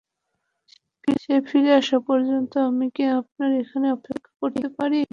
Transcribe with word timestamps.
সে 1.23 1.35
ফিরে 1.47 1.71
আসা 1.79 1.97
পর্যন্ত 2.07 2.51
আমি 2.69 2.85
কি 2.95 3.03
আপনার 3.19 3.49
এখানে 3.61 3.87
অপেক্ষা 3.91 4.31
করতে 4.41 4.67
পারি? 4.77 5.01